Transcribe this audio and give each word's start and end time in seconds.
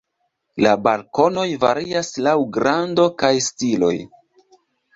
La 0.65 0.71
balkonoj 0.87 1.43
varias 1.65 2.09
laŭ 2.29 2.35
grando 2.57 3.07
kaj 3.23 3.33
stiloj. 3.51 3.95